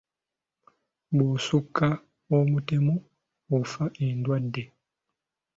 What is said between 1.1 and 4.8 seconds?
Bw’osukka omutemu ofa endwadde!